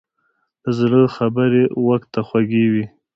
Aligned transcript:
له 0.63 0.71
زړه 0.79 1.01
خبرې 1.15 1.63
غوږ 1.81 2.01
ته 2.13 2.19
خوږې 2.27 2.65
وي. 2.71 2.85